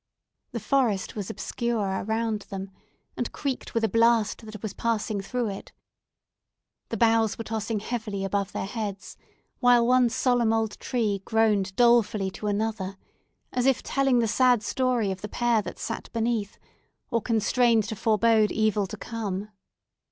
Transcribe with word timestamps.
The 0.51 0.59
forest 0.59 1.15
was 1.15 1.29
obscure 1.29 2.03
around 2.03 2.47
them, 2.49 2.71
and 3.15 3.31
creaked 3.31 3.75
with 3.75 3.83
a 3.83 3.87
blast 3.87 4.43
that 4.47 4.59
was 4.63 4.73
passing 4.73 5.21
through 5.21 5.49
it. 5.49 5.73
The 6.89 6.97
boughs 6.97 7.37
were 7.37 7.43
tossing 7.43 7.79
heavily 7.81 8.25
above 8.25 8.51
their 8.51 8.65
heads; 8.65 9.15
while 9.59 9.85
one 9.85 10.09
solemn 10.09 10.53
old 10.53 10.79
tree 10.79 11.21
groaned 11.23 11.75
dolefully 11.75 12.31
to 12.31 12.47
another, 12.47 12.97
as 13.53 13.67
if 13.67 13.83
telling 13.83 14.17
the 14.17 14.27
sad 14.27 14.63
story 14.63 15.11
of 15.11 15.21
the 15.21 15.29
pair 15.29 15.61
that 15.61 15.77
sat 15.77 16.11
beneath, 16.11 16.57
or 17.11 17.21
constrained 17.21 17.83
to 17.83 17.95
forbode 17.95 18.51
evil 18.51 18.87
to 18.87 18.97
come. 18.97 19.49